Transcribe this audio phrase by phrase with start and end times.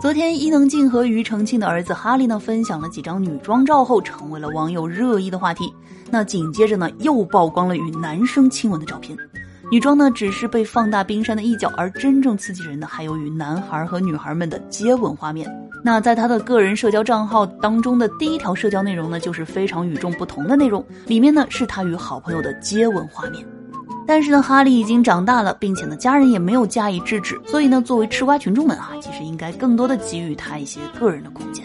[0.00, 5.72] 昨天，伊能静和庾澄庆的儿子哈利呢分享了几张女装照后，成为了网友热议的话题。
[6.10, 9.18] 那紧接着呢，又曝光了与男生亲吻的照片。
[9.70, 15.52] 女装呢只是被放大冰山的一角，而真正刺激人的还有与男孩和女孩们的接吻画面。
[15.84, 23.44] 那在他的个人社交账号当中的第一条社交内容呢，就是非常与众不同的内容，里面呢是他与好朋友的接吻画面。
[24.08, 31.62] 但是呢，哈利已经长大了，并且呢，家人也没有加以制止，所以呢，作为吃瓜群众们啊，其实应该更多的给予他一些个人的空间。